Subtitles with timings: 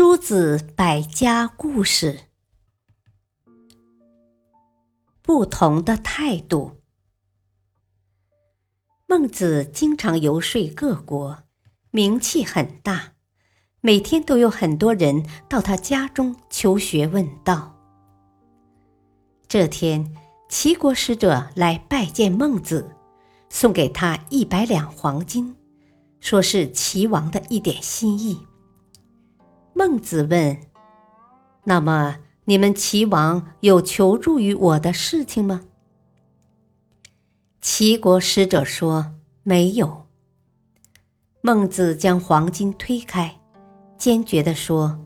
[0.00, 2.20] 诸子百家故事，
[5.20, 6.80] 不同的态度。
[9.06, 11.42] 孟子经常游说各国，
[11.90, 13.12] 名气很大，
[13.82, 17.76] 每天都有很多人到他家中求学问道。
[19.46, 20.16] 这天，
[20.48, 22.96] 齐国使者来拜见孟子，
[23.50, 25.54] 送给他一百两黄金，
[26.20, 28.46] 说是齐王的一点心意。
[29.80, 30.58] 孟子问
[31.64, 35.62] ：“那么你们齐王有求助于我的事情吗？”
[37.62, 40.06] 齐国使者说：“没有。”
[41.40, 43.40] 孟子将黄金推开，
[43.96, 45.00] 坚决地说：“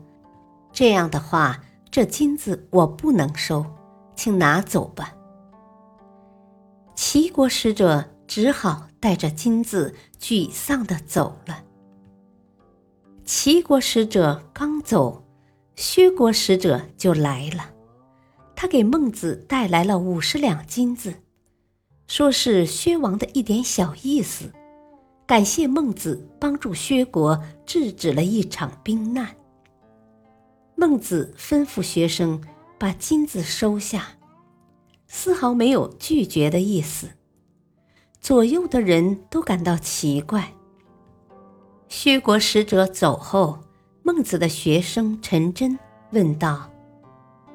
[0.73, 3.65] 这样的话，这金子我不能收，
[4.13, 5.15] 请拿走吧。”
[6.97, 11.63] 齐国使者只好带着金子沮丧地走了。
[13.25, 15.25] 齐国使者刚走，
[15.75, 17.71] 薛国使者就来了。
[18.55, 21.15] 他给孟子带来了五十两金子，
[22.05, 24.51] 说是薛王的一点小意思，
[25.25, 29.35] 感谢孟子帮助薛国制止了一场兵难。
[30.75, 32.39] 孟子吩咐学生
[32.77, 34.09] 把金子收下，
[35.07, 37.09] 丝毫没有拒绝的意思。
[38.21, 40.53] 左右的人都感到奇怪。
[41.87, 43.59] 薛国使者走后，
[44.03, 45.77] 孟子的学生陈真
[46.11, 46.69] 问道：“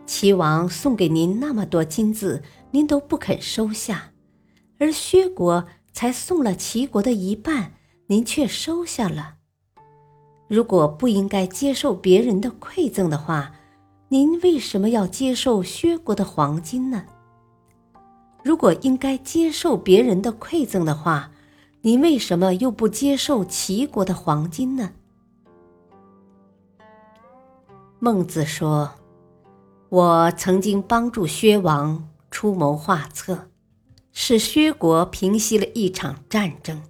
[0.06, 4.12] 齐王送给您那么多金子，您都不肯收下，
[4.78, 7.72] 而薛国才送了齐国的一半，
[8.06, 9.34] 您却收下了。
[10.48, 13.52] 如果不应该接受别人的馈赠的话，
[14.08, 17.04] 您为什么要接受薛国的黄金呢？
[18.42, 21.32] 如果应该接受别人的馈赠的话，”
[21.82, 24.92] 您为什么又不接受齐国的黄金呢？
[27.98, 28.90] 孟子说
[29.88, 33.48] ：“我曾经帮助薛王出谋划策，
[34.12, 36.82] 使薛国平息了一场战争，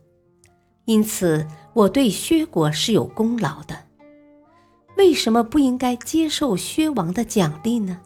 [0.86, 3.76] 因此我对薛国是有功劳的。
[4.96, 8.00] 为什么不应该接受薛王的奖励呢？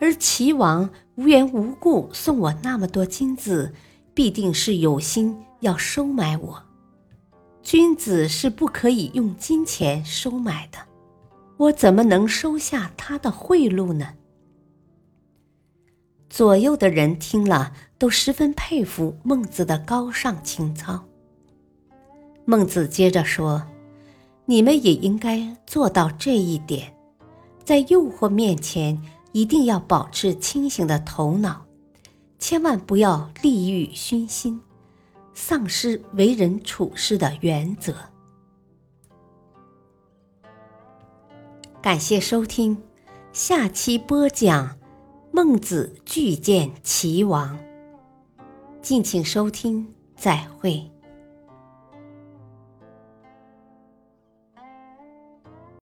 [0.00, 3.72] 而齐王无缘无故送我那么多金子。”
[4.16, 6.62] 必定是有心要收买我，
[7.62, 10.78] 君子是不可以用金钱收买的，
[11.58, 14.14] 我怎么能收下他的贿赂呢？
[16.30, 21.04] 左右的人听了都十分佩服孟子的高尚情操。
[22.46, 23.62] 孟子接着说
[24.46, 26.90] ：“你们也应该做到这一点，
[27.62, 28.98] 在诱惑面前
[29.32, 31.64] 一定要保持清醒的头脑。”
[32.38, 34.60] 千万不要利欲熏心，
[35.34, 37.94] 丧失为人处事的原则。
[41.82, 42.82] 感谢收听，
[43.32, 44.78] 下期播讲
[45.32, 47.58] 孟子拒见齐王。
[48.82, 50.95] 敬请收听，再会。